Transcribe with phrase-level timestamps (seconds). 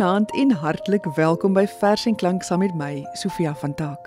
[0.00, 4.06] Goeienaand en hartlik welkom by Vers en Klank saam met my, Sofia van Taak.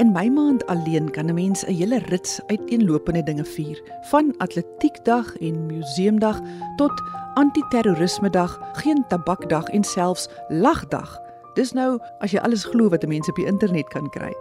[0.00, 5.36] In my maand alleen kan 'n mens 'n hele rits uiteenlopende dinge vier, van atletiekdag
[5.36, 6.40] en museumdag
[6.76, 7.02] tot
[7.34, 11.20] antiterrorisme dag, geen tabakdag en selfs lagdag.
[11.54, 14.32] Dis nou as jy alles glo wat mense op die internet kan kry.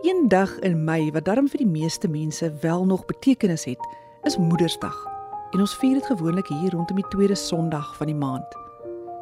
[0.00, 3.88] Een dag in Mei wat darm vir die meeste mense wel nog betekenis het,
[4.22, 5.06] is Moedersdag.
[5.50, 8.61] En ons vier dit gewoonlik hier rondom die tweede Sondag van die maand.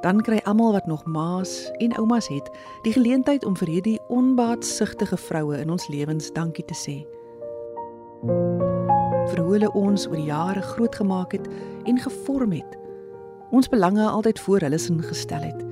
[0.00, 2.50] Dan kry almal wat nog ma's en oumas het,
[2.82, 6.96] die geleentheid om vir hierdie onbaatsugtige vroue in ons lewens dankie te sê.
[9.30, 11.48] Vir hoe hulle ons oor jare grootgemaak het
[11.84, 12.78] en gevorm het.
[13.50, 15.66] Ons belange altyd voor hulle sin gestel het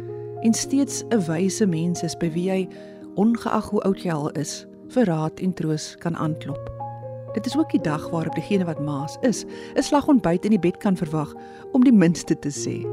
[0.45, 2.69] en steeds 'n wyse mens is by wie jy
[3.15, 6.71] ongeag hoe oud jy al is, vir raad en troos kan aanklop.
[7.35, 10.59] Dit is ook die dag waarop diegene wat ma's is, 'n slag ontbyt in die
[10.59, 11.35] bed kan verwag
[11.73, 12.87] om die minste te sê.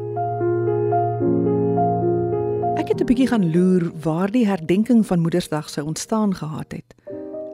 [2.85, 6.95] Ek het 'n bietjie gaan loer waar die herdenking van Moedersdag sou ontstaan gehad het.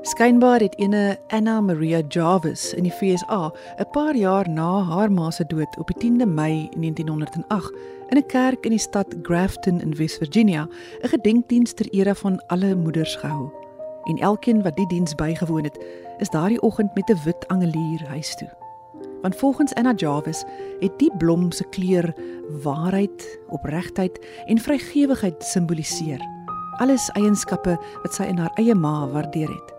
[0.02, 5.32] Skynbaar het ene Anna Maria Jarvis in die FSA 'n paar jaar na haar ma
[5.32, 7.72] se dood op die 10de Mei 1908
[8.10, 10.68] in 'n kerk in die stad Grafton in West Virginia
[11.02, 13.50] 'n gedenkdiens ter ere van alle moeders gehou.
[14.04, 15.86] En elkeen wat die diens bygewoon het,
[16.18, 18.61] is daardie oggend met 'n wit angelier huis toe
[19.22, 20.44] want volgens Anna Jarvis
[20.80, 22.14] het die blom se kleur
[22.64, 26.22] waarheid, opregtheid en vrygewigheid simboliseer.
[26.78, 29.74] Alles eienskappe wat sy in haar eie ma waardeer het.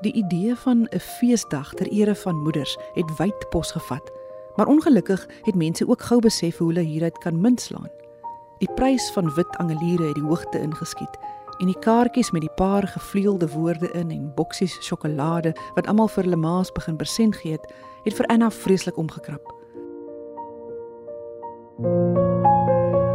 [0.00, 4.12] Die idee van 'n feesdag ter ere van moeders het wyd pos gevat,
[4.56, 7.90] maar ongelukkig het mense ook gou besef hoe hulle hieruit kan minslaan.
[8.58, 11.18] Die prys van wit angeliere het die hoogte ingeskiet
[11.60, 16.24] en die kaartjies met die paar gevleuelde woorde in en boksies sjokolade wat almal vir
[16.24, 17.66] hulle ma's begin persent gee het,
[18.06, 19.44] het vir Anna vreeslik omgekrap.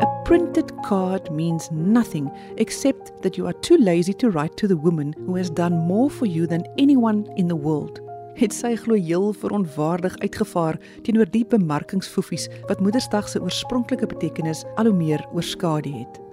[0.06, 4.78] A printed card means nothing except that you are too lazy to write to the
[4.78, 8.02] woman who has done more for you than anyone in the world.
[8.36, 10.78] Het sy glo heel verontwaardig uitgevaar
[11.08, 16.25] teenoor die bemarkingsfoefies wat Moedersdag se oorspronklike betekenis al hoe meer oorskadu het.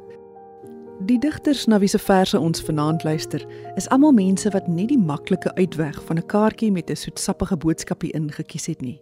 [1.01, 3.43] Die digters na wie se verse ons vanaand luister,
[3.77, 8.13] is almal mense wat net die maklike uitweg van 'n kaartjie met 'n soetsappige boodskapie
[8.13, 9.01] ingekies het nie.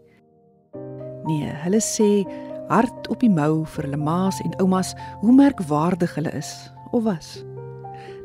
[1.25, 2.25] Nee, hulle sê
[2.69, 7.45] hart op die mou vir hulle ma's en oumas hoe merkwaardig hulle is of was.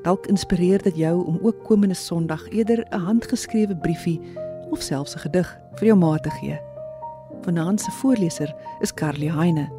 [0.03, 4.21] Dalk inspireer dit jou om ook komende Sondag eerder 'n handgeskrewe briefie
[4.69, 6.59] of selfs 'n gedig vir jou ma te gee.
[7.41, 9.69] Vanaand se voorleser is Carly Heine.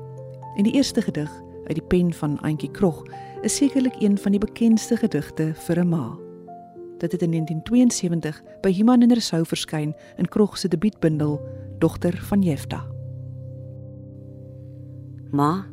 [0.56, 1.30] En die eerste gedig
[1.66, 3.02] uit die pen van Auntie Krog
[3.42, 6.16] is sekerlik een van die bekendste gedigte vir 'n ma.
[6.98, 11.40] Dit het in 1972 by Human en Resou verskyn in Krog se debuutbundel
[11.78, 12.86] Dogter van Jefta.
[15.30, 15.66] Ma,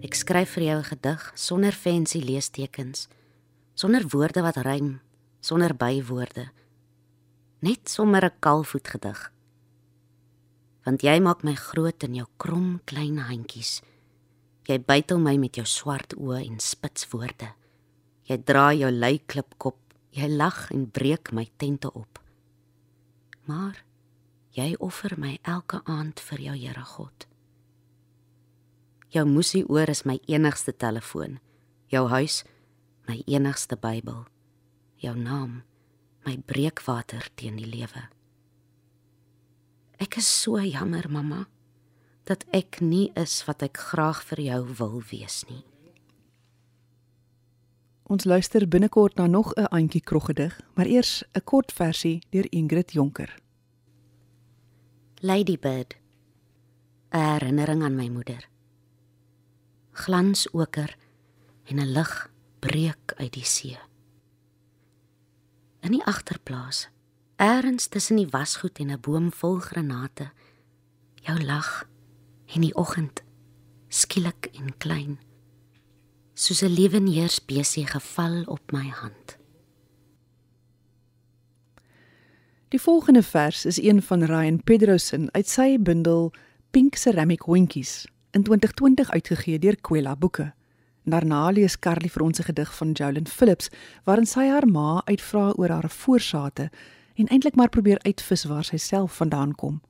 [0.00, 3.08] ek skryf vir jou 'n gedig sonder fancy leestekens,
[3.74, 5.00] sonder woorde wat rym,
[5.40, 6.50] sonder bywoorde.
[7.60, 9.32] Net sommer 'n kalfvoet gedig.
[10.84, 13.82] Want jy maak my groot in jou krom klein handjies.
[14.64, 17.50] Jy bytel my met jou swart oë en spits woorde.
[18.24, 19.76] Jy draai jou lui klip kop,
[20.16, 22.20] jy lag en breek my tente op.
[23.44, 23.82] Maar
[24.56, 27.26] jy offer my elke aand vir jou Here God.
[29.12, 31.38] Jou musie oor is my enigste telefoon.
[31.92, 32.42] Jou huis
[33.06, 34.24] my enigste Bybel.
[34.96, 35.62] Jou naam
[36.24, 38.08] my breekwater teen die lewe.
[40.00, 41.44] Ek is so jammer, mamma
[42.24, 45.64] dat ek nie is wat ek graag vir jou wil wees nie.
[48.04, 52.92] Ons luister binnekort na nog 'n aantjie kroggedig, maar eers 'n kort versie deur Ingrid
[52.92, 53.34] Jonker.
[55.20, 55.96] Ladybird.
[57.10, 58.48] 'n Herinnering aan my moeder.
[59.92, 60.96] Glansoker
[61.64, 63.78] en 'n lig breek uit die see.
[65.80, 66.88] In die agterplaas,
[67.36, 70.30] eers tussen die wasgoed en 'n boom vol granate,
[71.14, 71.86] jou lag
[72.54, 73.22] en die oggend
[73.88, 75.18] skielik en klein
[76.34, 79.38] soos 'n lewenheersbesie geval op my hand.
[82.68, 86.32] Die volgende vers is een van Ryan Pedrosen uit sy bundel
[86.70, 90.52] Pink Ceramic Hondjies in 2020 uitgegee deur Kwela Boeke.
[91.04, 93.68] Daarna lees Carly vir ons 'n gedig van Jolyn Phillips
[94.04, 96.70] waarin sy haar ma uitvra oor haar voorsate
[97.14, 99.80] en eintlik maar probeer uitvis waar sy self vandaan kom.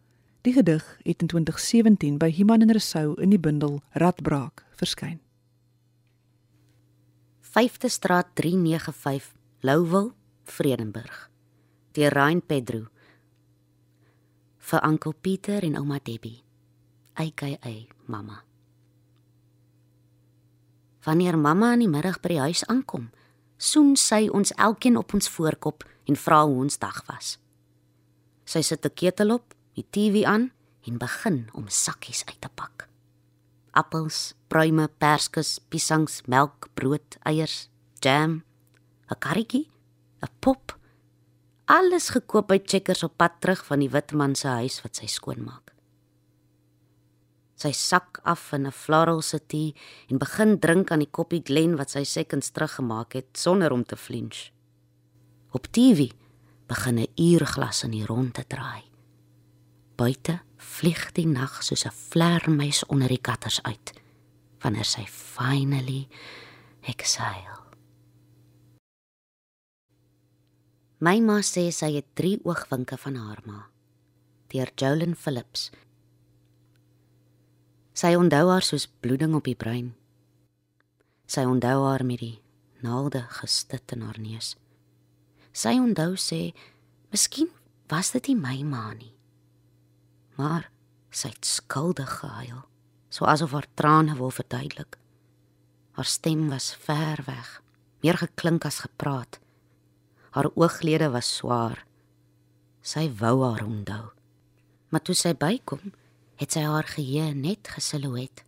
[0.44, 5.22] Die gedig het in 2017 by Human en Resou in die bundel Radbraak verskyn.
[7.40, 10.12] 5de Straat 395, Louwel,
[10.44, 11.30] Vredenburg.
[11.96, 12.88] Deur Rein Pedro.
[14.58, 16.42] Vir Oom Pieter en Ouma Debbie.
[17.14, 18.44] AKA Mama.
[21.04, 23.08] Wanneer mamma in die middag by die huis aankom,
[23.56, 27.38] soen sy ons elkeen op ons voorkop en vra hoe ons dag was.
[28.44, 30.50] Sy sit 'n ketel op, die TV aan
[30.84, 32.88] en begin om sakkies uit te pak.
[33.74, 37.68] Appels, pruime, perskes, piesangs, melk, brood, eiers,
[38.00, 38.44] jam,
[39.10, 39.68] 'n karretjie,
[40.22, 40.78] 'n pop.
[41.66, 45.06] Alles gekoop by Checkers op pad terug van die wit man se huis wat sy
[45.06, 45.72] skoonmaak.
[47.56, 49.74] Sy sak af in 'n floral city
[50.08, 53.96] en begin drink aan die koppie Glen wat sy sekonds teruggemaak het sonder om te
[53.96, 54.50] flinch.
[55.52, 56.10] Op TV
[56.66, 58.93] begin 'n uurglas in die rond te draai.
[59.94, 63.92] Buite vlieg die nag soos 'n vlermuis onder die katters uit
[64.62, 66.08] wanneer sy finally
[66.82, 67.62] exhale.
[70.98, 73.66] My ma sê sy het 3 oogwinke van haar ma.
[74.48, 75.70] Deur Jolyn Phillips.
[77.92, 79.94] Sy onthou haar soos bloeding op die brein.
[81.26, 82.40] Sy onthou haar met die
[82.80, 84.56] naalde gestit in haar neus.
[85.52, 86.54] Sy onthou sê,
[87.10, 87.50] "Miskien
[87.88, 89.14] was dit nie my ma nie."
[90.34, 90.70] Maar
[91.14, 92.64] sy het skuldig gehuil,
[93.08, 94.98] so asof haar trane wil verduidelik.
[95.94, 97.60] Haar stem was ver weg,
[98.02, 99.38] meer geklink as gepraat.
[100.34, 101.84] Haar ooglede was swaar.
[102.82, 104.10] Sy wou haar onthou.
[104.90, 105.92] Maar toe sy bykom,
[106.42, 108.42] het sy haar geheue net gesilhouet.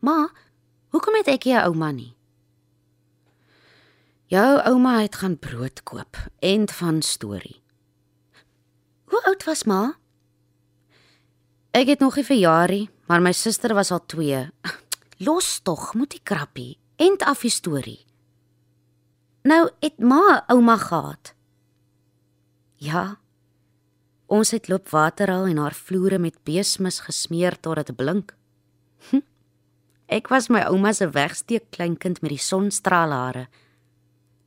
[0.00, 0.28] "Ma,
[0.88, 2.16] hoekom het ek jou ouma nie?"
[4.26, 7.62] Jou ouma het gaan brood koop, end van storie.
[9.04, 9.94] Hoe oud was ma?
[11.74, 14.44] Ek het nog nie verjaar nie, maar my suster was al 2.
[15.26, 18.04] Los tog, moet die krappie, end af die storie.
[19.42, 21.34] Nou het ma ouma gehad.
[22.78, 23.18] Ja.
[24.30, 28.36] Ons het loop water al en haar vloere met beesmis gesmeer tot dit blink.
[29.10, 29.26] Hm.
[30.06, 33.46] Ek was my ouma se wegsteek kleinkind met die sonstrale hare.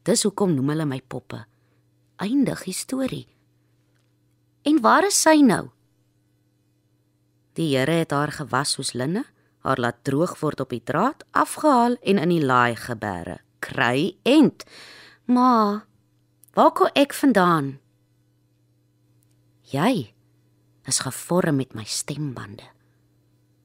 [0.08, 1.44] Dis hoekom noem hulle my poppe.
[2.24, 3.26] Eindig die storie.
[4.64, 5.68] En waar is sy nou?
[7.58, 9.24] Die Here het haar gewas soos linne,
[9.66, 13.40] haar laat droog word op die draad, afgehaal en in die laai geberre.
[13.66, 14.62] Kry end.
[15.26, 15.82] Ma,
[16.54, 17.80] waar kom ek vandaan?
[19.74, 20.14] Jy
[20.88, 22.70] is gevorm met my stembande.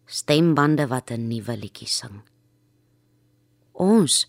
[0.09, 2.23] Stembande wat 'n nuwe liedjie sing.
[3.73, 4.27] Ons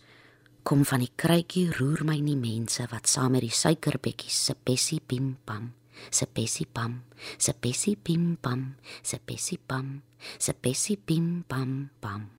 [0.62, 5.00] kom van die kruitjie roer my nie mense wat saam met die suikerbekkies se bessie
[5.00, 5.72] pim pam
[6.10, 7.02] se bessie pam
[7.38, 10.02] se bessie pim pam se bessie pam
[10.38, 12.30] se bessie pim pam pam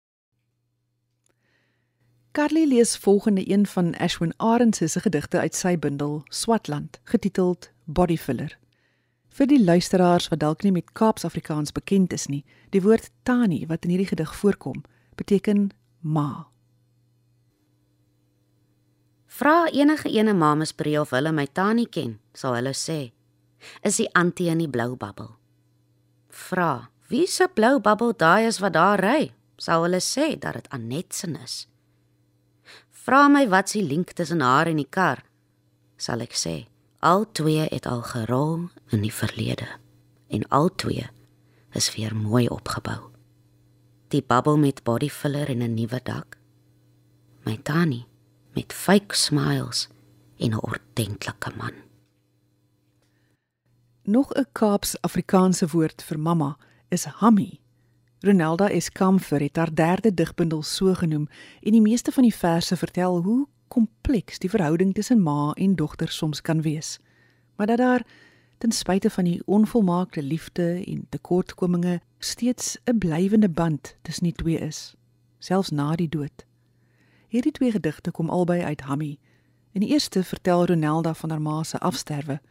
[2.31, 8.57] Carly lees volgende een van Ashwin Arends se gedigte uit sy bundel Swatland getiteld Bodyfiller
[9.35, 13.83] Vir die luisteraars wat dalk nie met Kaaps-Afrikaans bekend is nie, die woord tani wat
[13.83, 14.77] in hierdie gedig voorkom,
[15.19, 15.65] beteken
[15.99, 16.47] ma.
[19.27, 23.11] Vra enige ene mamas by of hulle my tannie ken, sal hulle sê.
[23.81, 25.35] Is die antie in die blou babbel?
[26.29, 30.69] Vra, wie se blou babbel daai is wat daar ry, sal hulle sê dat dit
[30.69, 31.67] Anet se is.
[33.05, 35.23] Vra my wat s'ie link tussen haar en die kar,
[35.97, 36.65] sal ek sê.
[37.05, 39.67] Al twee het al gerol in die verlede
[40.33, 41.05] en al twee
[41.77, 43.11] is weer mooi opgebou.
[44.09, 46.37] Die babbel met bodyfiller en 'n nuwe dak.
[47.45, 48.07] My tannie
[48.55, 49.87] met fake smiles
[50.39, 51.84] en 'n ordentlike man.
[54.07, 56.57] Nog 'n Kaaps Afrikaanse woord vir mamma
[56.87, 57.59] is hammy.
[58.19, 61.27] Ronelda Eskamfer het haar derde digbundel so genoem
[61.61, 66.09] en die meeste van die verse vertel hoe kompleks die verhouding tussen ma en dogter
[66.09, 66.99] soms kan wees.
[67.55, 68.05] Maar dat daar
[68.57, 74.57] ten spyte van die onvolmaakte liefde en tekortkominge steeds 'n blywende band tussen die twee
[74.57, 74.95] is,
[75.39, 76.45] selfs na die dood.
[77.27, 79.17] Hierdie twee gedigte kom albei uit Hammy.
[79.71, 82.41] In die eerste vertel Ronelda van haar ma se afsterwe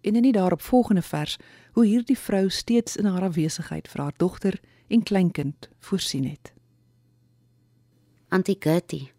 [0.00, 1.36] en in die daaropvolgende vers
[1.72, 6.52] hoe hierdie vrou steeds in haar afwesigheid vir haar dogter en kleinkind voorsien het.
[8.28, 9.12] Antigati,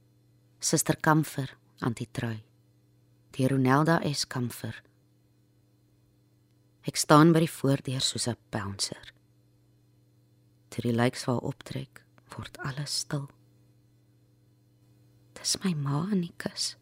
[0.60, 2.44] Suster Kamfer, Antitrui.
[3.32, 4.82] Die Ronelda S Kamfer.
[6.88, 9.14] Ek staan by die voordeur soos 'n bouncer.
[10.70, 12.04] Toe die lyks waar optrek,
[12.36, 13.30] word alles stil.
[15.34, 16.76] Dis my ma in die kus.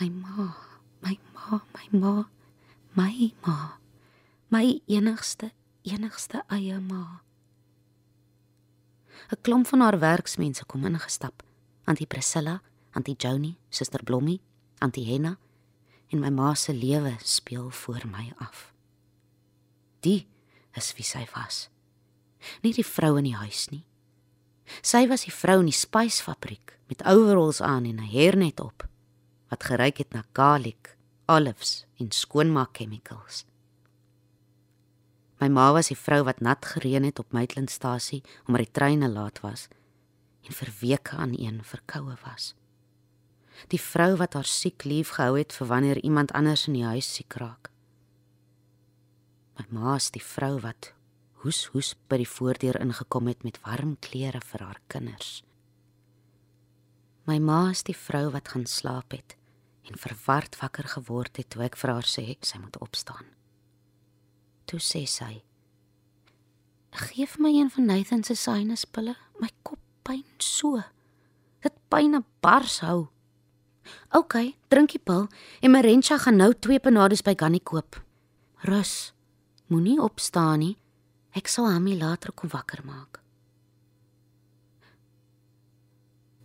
[0.00, 0.54] My ma,
[1.00, 2.28] my ma, my ma,
[2.96, 3.76] my ma.
[4.48, 5.52] My enigste,
[5.84, 7.20] enigste eie ma.
[9.28, 11.42] 'n Klomp van haar werksmense kom ingestap.
[11.84, 12.62] Antie Priscilla,
[12.92, 14.40] Antie Joni, Suster Blommie,
[14.78, 15.36] Antie Henna
[16.08, 18.72] en my ma se lewe speel voor my af.
[20.00, 20.26] Die
[20.72, 21.68] is wie sy was.
[22.62, 23.84] Nie die vrou in die huis nie.
[24.82, 28.88] Sy was die vrou in die spysfabriek met overalls aan en 'n hairnet op
[29.48, 30.95] wat geruik het na garlic,
[31.26, 33.44] olives en skoonmaak chemicals.
[35.42, 39.40] My ma was die vrou wat nat gereën het op Maitlandstasie omdat die treine laat
[39.42, 39.66] was
[40.46, 42.54] en vir weke aan een verkoue was.
[43.72, 47.08] Die vrou wat haar siek lief gehou het vir wanneer iemand anders in die huis
[47.18, 47.72] siek raak.
[49.58, 50.92] My ma is die vrou wat
[51.42, 55.42] hoes hoes by die voordeur ingekom het met warm klere vir haar kinders.
[57.26, 59.34] My ma is die vrou wat gaan slaap het
[59.86, 63.26] en verward wakker geword het toe ek vir haar sê sy moet opstaan.
[64.66, 65.42] Toe sê sy:
[66.90, 70.82] "Geef my een van Nathan se sinuspille, my kop pyn so.
[71.62, 73.08] Dit pyn 'n bars hou."
[74.10, 75.28] "Oké, okay, drink die pil
[75.62, 78.02] en Marencha gaan nou twee panades by Gannie koop."
[78.64, 79.12] Rus.
[79.66, 80.76] Moenie opstaan nie.
[81.34, 83.20] Ek sal Ami later kom wakker maak.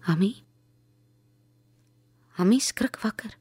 [0.10, 0.44] Ami?
[2.42, 3.36] Ami skrik wakker.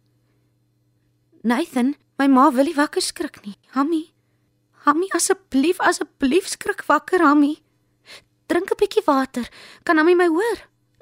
[1.42, 3.56] Nathan, my ma wil nie wakker skrik nie.
[3.72, 4.10] Ami.
[4.84, 7.62] Ami asseblief, asseblief skrik wakker, Ami.
[8.48, 9.48] Drink 'n bietjie water.
[9.84, 10.58] Kan Ami my hoor?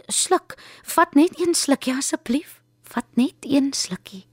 [0.08, 0.54] Sluk.
[0.84, 2.62] Vat net een slukkie asseblief.
[2.82, 4.26] Vat net een slukkie.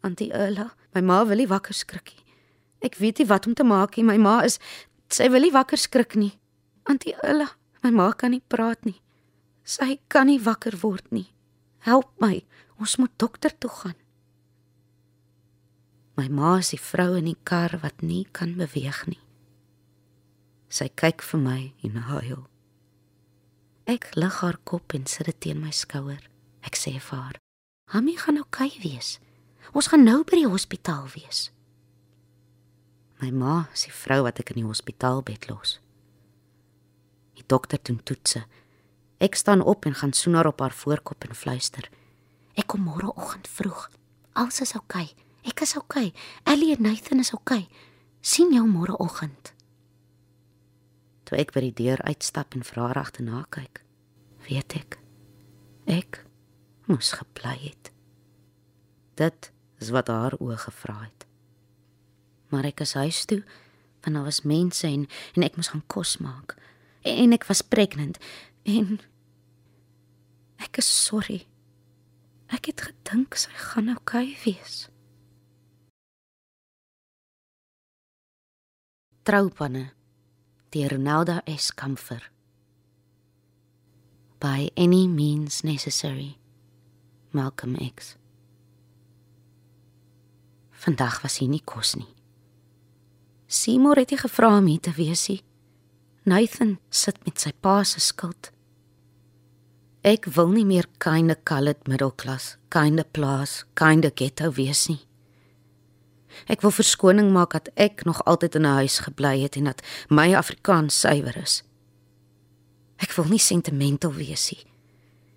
[0.00, 2.24] Antie Ella, my ma wil nie wakker skrik nie.
[2.80, 4.04] Ek weet nie wat om te maak nie.
[4.06, 4.58] My ma is
[5.10, 6.32] sy wil nie wakker skrik nie.
[6.88, 7.48] Auntie Ulla,
[7.82, 9.00] my ma kan nie praat nie.
[9.64, 11.26] Sy kan nie wakker word nie.
[11.88, 12.42] Help my.
[12.76, 13.96] Ons moet dokter toe gaan.
[16.18, 19.20] My ma is die vrou in die kar wat nie kan beweeg nie.
[20.68, 22.42] Sy kyk vir my en huil.
[23.88, 26.20] Ek lig haar kop en sit dit teen my skouer.
[26.60, 27.38] Ek sê vir haar:
[27.94, 29.18] "Hammy gaan oukei okay wees.
[29.72, 31.50] Ons gaan nou by die hospitaal wees."
[33.22, 35.78] My ma is die vrou wat ek in die hospitaalbed los.
[37.34, 38.44] Die dokter doen toetse.
[39.18, 41.90] Ek staan op en gaan soenar op haar voorkop en fluister.
[42.54, 43.88] Ek kom môre oggend vroeg.
[44.32, 45.04] Alles is oukei.
[45.10, 45.26] Okay.
[45.50, 46.10] Ek is oukei.
[46.12, 46.54] Okay.
[46.54, 47.66] Ellie en Nathan is oukei.
[47.66, 47.86] Okay.
[48.20, 49.52] sien jou môre oggend.
[51.24, 53.82] Toe ek by die deur uitstap en vir haar agterna kyk,
[54.48, 54.98] weet ek
[55.88, 56.24] ek
[56.90, 57.92] moes gebly het.
[59.16, 61.28] Dit is wat haar oë gevra het
[62.48, 63.42] maar ek is huis toe
[64.02, 66.56] want daar was mense en en ek moes gaan kos maak
[67.02, 68.20] en ek was pregnant
[68.68, 68.98] en
[70.60, 71.46] ek is sorry.
[72.52, 74.88] Ek het gedink sy gaan oukei okay wees.
[79.28, 79.90] Troupanne
[80.72, 81.72] deur Ronaldo S.
[81.72, 82.28] Comfort
[84.40, 86.36] by any means necessary
[87.32, 88.16] Malcolm X.
[90.70, 92.08] Vandag was hier nie kos nie.
[93.48, 95.42] Seymour het nie gevra om hier te wees nie.
[96.28, 98.52] Nathan sit met sy pa se skuld.
[100.08, 105.02] Ek wil nie meer kinde colored middle class, kinde plaas, kinde ghetto wees nie.
[106.48, 109.82] Ek wil verskoning maak dat ek nog altyd in 'n huis gebly het en dat
[110.08, 111.62] my Afrikaans suiwer is.
[112.96, 114.64] Ek wil nie sentimental wees nie.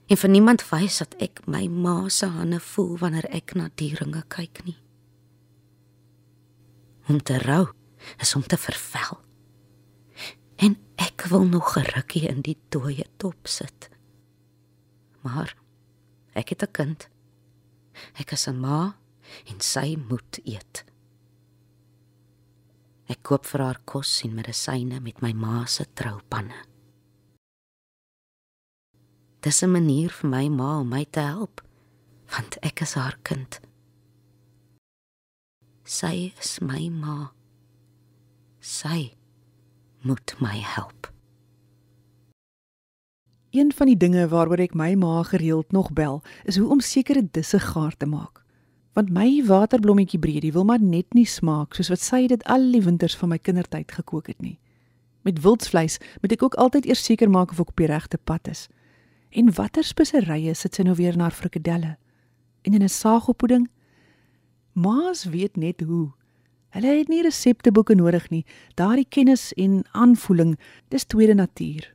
[0.08, 3.96] En vir niemand wys dat ek my ma se hande voel wanneer ek na die
[3.96, 4.78] ringe kyk nie.
[7.08, 7.68] Om te rou
[8.20, 9.20] is om te vervel.
[10.56, 13.90] En ek wil nog 'n rukkie in die dooie top sit.
[15.22, 15.56] Maar
[16.34, 17.10] ek het 'n kind.
[18.20, 18.96] Ek is 'n ma
[19.46, 20.84] en sy moet eet.
[23.12, 26.66] Ek koop vir haar kos en medisyne met my ma se troupanne.
[29.42, 31.62] Dis 'n manier vir my ma om my te help,
[32.30, 33.60] want ek is haar kind.
[35.84, 37.34] Sy is my ma.
[38.62, 39.18] Sy
[40.04, 41.12] moet my help.
[43.51, 47.25] Een van die dinge waaroor ek my ma gereeld nog bel, is hoe om sekere
[47.36, 48.39] disse gaar te maak.
[48.96, 52.84] Want my waterblommetjie Bredie wil maar net nie smaak soos wat sy dit al die
[52.84, 54.55] winters van my kindertyd gekook het nie.
[55.27, 58.48] Met wildsvleis moet ek ook altyd eers seker maak of ek op die regte pad
[58.48, 58.70] is.
[59.36, 61.98] En watter speserye sit sy nou weer na haar frikadelle?
[62.63, 63.67] En in 'n sagopudding?
[64.74, 66.12] Maas weet net hoe.
[66.70, 68.46] Hulle het nie resepteboeke nodig nie.
[68.75, 71.93] Daardie kennis en aanvoeling, dis tweede natuur.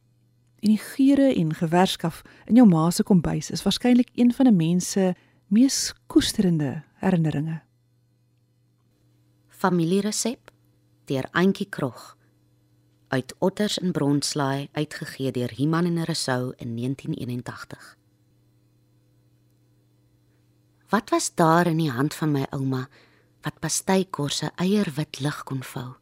[0.66, 4.56] En die geure en gewerskaf in jou ma se kombuis is waarskynlik een van 'n
[4.56, 5.14] mens se
[5.46, 7.62] mees koesterende herinneringe.
[9.48, 10.50] Familieresep
[11.04, 12.16] deur Auntie Krog
[13.08, 17.96] uit Otters in Bronslaai uitgegee deur Himan en Resou in 1981.
[20.88, 22.88] Wat was daar in die hand van my ouma?
[23.46, 25.94] wat pastykorse eierwit lig kon vou.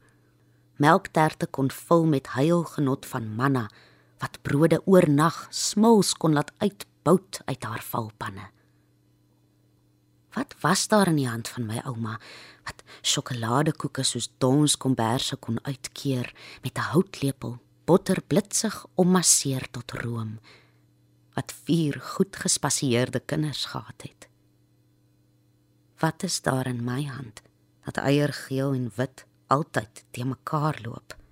[0.81, 3.69] Melkterte kon vul met heilgenot van manna
[4.25, 8.49] wat brode oornag smols kon laat uitbout uit haar valpanne.
[10.35, 12.17] Wat was daar in die hand van my ouma
[12.65, 16.33] wat sjokoladekoeke soos dons komberse kon uitkeer
[16.65, 20.39] met 'n houtlepel, botter blitsig ommasseer tot room
[21.35, 24.29] wat vier goed gespasieerde kinders gehad het.
[25.99, 27.43] Wat is daar in my hand
[27.85, 31.24] dat eier geel en wit altyd te mekaar loop?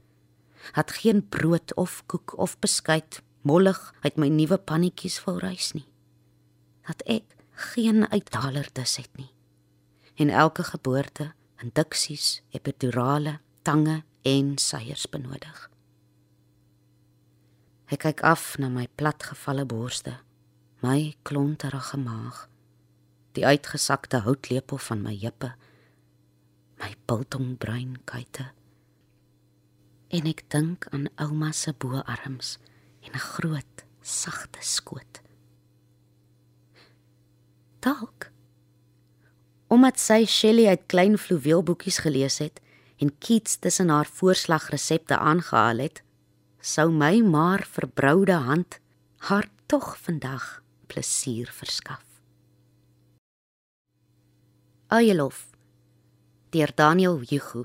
[0.73, 5.87] Het geen brood of koek of beskuit mollig uit my nuwe pannetjies vol rys nie.
[6.87, 7.37] Dat ek
[7.71, 9.31] geen uitdaler dus het nie.
[10.15, 15.69] En elke geboorte induksies, epidurale, tange en seiers benodig.
[17.93, 20.17] Ek kyk af na my platgevalle borste,
[20.83, 22.47] my klonterige maag,
[23.37, 25.53] die uitgesakte houtlepel van my heupe,
[26.81, 28.49] my biltongbruin kuite.
[30.13, 32.59] En ek dink aan ouma se boarms
[33.03, 35.23] en 'n groot, sagte skoot
[37.83, 38.31] dalk
[39.73, 42.61] omdat sy Shelley uit klein fluweelboekies gelees het
[43.01, 46.03] en Keats tussen haar voorslagresepte aangehaal het,
[46.61, 48.77] sou my maar verbroude hand
[49.31, 50.61] haar tog vandag
[50.93, 52.05] plesier verskaf.
[54.93, 55.49] Ayelof
[56.53, 57.65] deur Daniel Hugo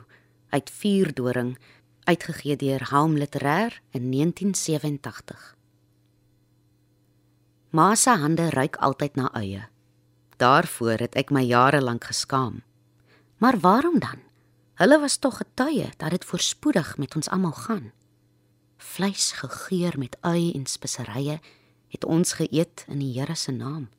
[0.56, 1.58] uit Vuurdoring
[2.08, 5.56] uitgegee deur Halm Literair in 1987.
[7.70, 9.68] Ma se hande ruik altyd na eie.
[10.38, 12.64] Daarvoor het ek my jare lank geskaam.
[13.38, 14.24] Maar waarom dan?
[14.80, 17.92] Hulle was tog getuie dat dit voorspoedig met ons almal gaan.
[18.78, 21.40] Vleis gegeur met ui en speserye
[21.88, 23.90] het ons geëet in die Here se naam.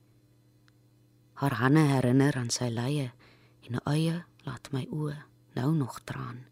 [1.32, 3.10] Haar hande herinner aan sy leie
[3.68, 5.16] en eie laat my oë
[5.58, 6.46] nou nog traan.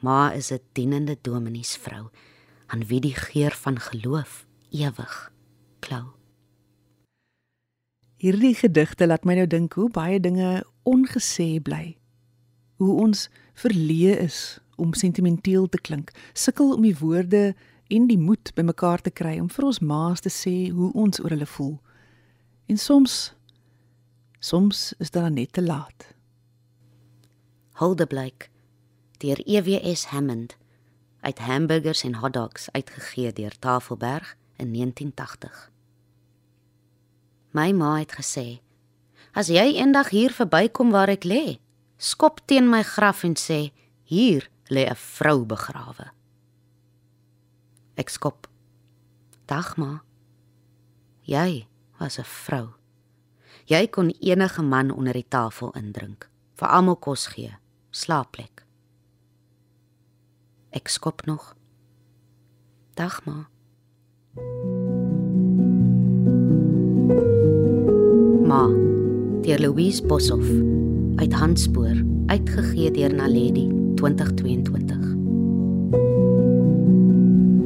[0.00, 2.08] Ma is 'n dienende domineesvrou
[2.66, 5.32] aan wie die geur van geloof ewig
[5.78, 6.04] klou.
[8.16, 11.96] Hierdie gedigte laat my nou dink hoe baie dinge ongesê bly.
[12.76, 17.54] Hoe ons verleë is om sentimenteel te klink, sukkel om die woorde
[17.88, 21.30] en die moed bymekaar te kry om vir ons maas te sê hoe ons oor
[21.34, 21.78] hulle voel.
[22.66, 23.34] En soms
[24.38, 26.12] soms is dit net te laat.
[27.78, 28.50] Holdeblyk
[29.18, 30.56] deur EWS Hammond
[31.20, 35.70] uit Hamburgers en Hotdogs uitgegee deur Tafelberg in 1980.
[37.50, 38.60] My ma het gesê:
[39.32, 41.58] "As jy eendag hier verbykom waar ek lê,
[41.96, 46.10] skop teen my graf en sê: Hier lê 'n vrou begrawe."
[47.94, 48.48] Ek skop.
[49.46, 50.02] Dag ma.
[51.22, 51.66] Jy
[51.98, 52.74] was 'n vrou.
[53.64, 57.56] Jy kon enige man onder die tafel indrink, vir almal kos gee,
[57.90, 58.67] slaapplek.
[60.70, 61.54] Ek skop nog.
[62.94, 63.46] Dag ma.
[68.44, 68.66] Ma
[69.44, 70.48] deur Louise Boshoff
[71.16, 73.64] uit Handspoor uitgegee deur Naledi
[73.96, 75.06] 2022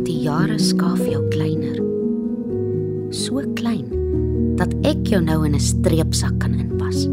[0.06, 1.80] Die jare skaaf jou kleiner
[3.10, 3.90] so klein
[4.60, 7.08] dat ek jou nou in 'n streepsak kan inpas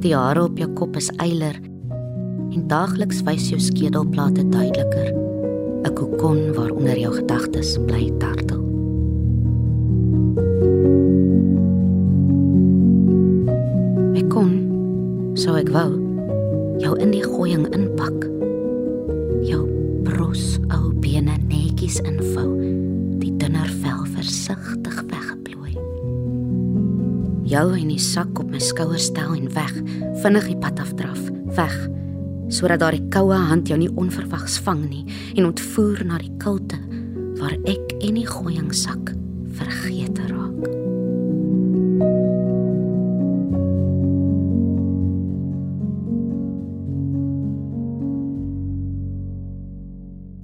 [0.00, 1.60] Die hare op jou kop is eiler
[2.54, 5.10] en daagliks wys jou skedelplate duideliker
[5.84, 8.64] 'n kokon waaronder jou gedagtes bly tartel
[15.44, 15.90] sou ek wou
[16.80, 18.14] jou in die gooiing inpak.
[19.44, 19.66] Jou
[20.06, 22.48] bros ou bene netjies invou,
[23.20, 25.74] die dunner vel versigtig weggeplooi.
[27.50, 29.74] Jou in die sak op my skouer stel en weg,
[30.24, 31.20] vinnig die pad afdraf,
[31.58, 31.76] weg
[32.54, 35.02] sodat daardie koue hand jou nie onverwags vang nie
[35.34, 36.78] en ontvoer na die kulte
[37.40, 39.10] waar ek in die gooiing sak
[39.58, 40.68] vergeet raak.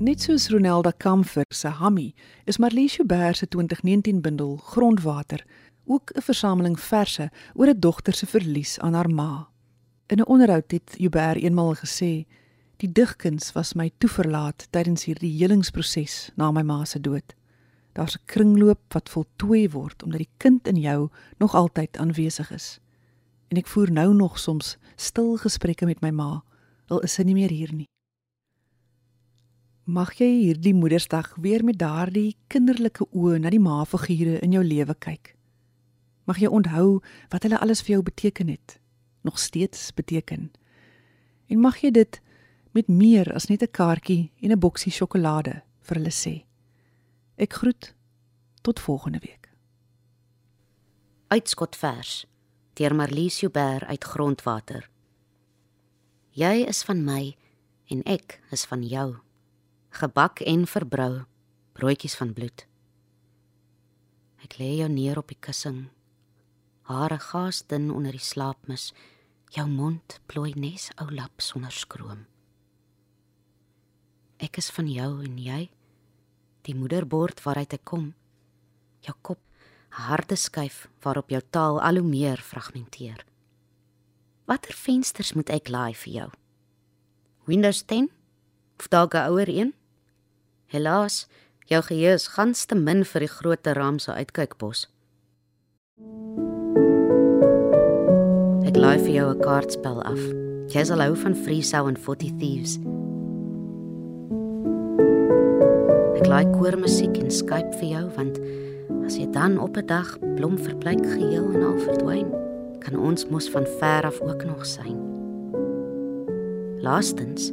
[0.00, 2.14] Net soos Ronelda Kamfer se Hammy,
[2.46, 5.44] is Marlies Joubert se 2019 bundel Grondwater
[5.86, 9.50] ook 'n versameling verse oor 'n dogter se verlies aan haar ma.
[10.10, 12.26] In 'n onderhoud het Joubert eenmal gesê:
[12.76, 17.34] "Die digkuns was my toeverlaat tydens hierdie helingsproses na my ma se dood.
[17.92, 22.80] Daar's 'n kringloop wat voltooi word omdat die kind in jou nog altyd aanwesig is.
[23.48, 26.42] En ek voer nou nog soms stil gesprekke met my ma,
[26.86, 27.88] al is sy nie meer hier nie."
[29.84, 34.94] Mag jy hierdie Moedersdag weer met daardie kinderlike oë na die ma-figure in jou lewe
[34.94, 35.36] kyk.
[36.24, 38.80] Mag jy onthou wat hulle alles vir jou beteken het,
[39.20, 40.52] nog steeds beteken.
[41.46, 42.20] En mag jy dit
[42.70, 46.44] met meer as net 'n kaartjie en 'n boksie sjokolade vir hulle sê.
[47.36, 47.94] Ek groet
[48.62, 49.50] tot volgende week.
[51.28, 52.26] Uitskotvers
[52.72, 54.90] deur Marlies Joubert uit Grondwater.
[56.30, 57.36] Jy is van my
[57.90, 59.16] en ek is van jou.
[59.90, 61.24] Gebak en verbrou,
[61.72, 62.66] broodjies van bloed.
[64.44, 65.88] Ek lê jou neer op die kussing.
[66.90, 68.88] Hare gas dun onder die slaapmis.
[69.54, 72.24] Jou mond plooi nes ou lap sonder skroom.
[74.42, 75.68] Ek is van jou en jy
[76.66, 78.10] die moederbord waaruit ek kom.
[79.06, 79.38] Jou kop,
[80.02, 83.22] harde skyf waarop jou taal al hoe meer fragmenteer.
[84.50, 86.28] Watter vensters moet ek laai vir jou?
[87.46, 88.10] Windows 10?
[88.82, 89.74] Of dalk 'n ouer een?
[90.66, 91.28] Helaas,
[91.70, 94.88] jou geheue is gans te min vir die groot raam se uitkykpos.
[98.70, 100.20] Ek laai vir jou 'n kaartspel af.
[100.70, 102.78] Jy sal hou van Freesou en Forty Thieves.
[106.14, 108.38] Ek laai koormusiek en Skype vir jou want
[109.04, 112.30] as jy dan op 'n dag blom verbleik geheel en al verdwyn,
[112.78, 115.02] kan ons mos van ver af ook nog sien.
[116.78, 117.50] Laastens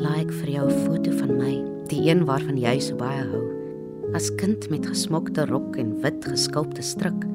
[0.00, 3.44] laai ek vir jou 'n foto van my, die een waarvan jy so baie hou,
[4.14, 7.28] as kind met gesmokte rok en wit geskulpte stryk.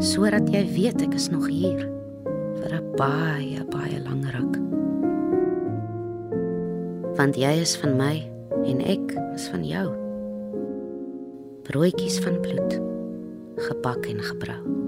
[0.00, 1.86] Sodat jy weet ek is nog hier
[2.60, 4.56] vir 'n baie baie lang ruk
[7.16, 8.14] want jy is van my
[8.68, 9.86] en ek is van jou.
[11.66, 12.76] Broodjies van bloed,
[13.56, 14.85] gebak en gebrou.